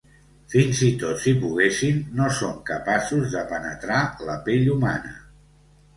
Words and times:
Fins 0.53 0.79
i 0.87 0.87
tot 1.03 1.19
si 1.25 1.33
poguessin, 1.43 2.01
no 2.21 2.31
són 2.39 2.57
capaços 2.71 3.31
de 3.37 3.47
penetrar 3.55 4.03
la 4.31 4.39
pell 4.49 4.69
humana. 4.77 5.17